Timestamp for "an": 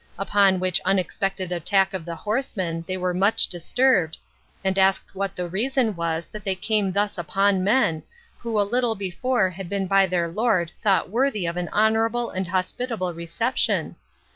11.55-11.69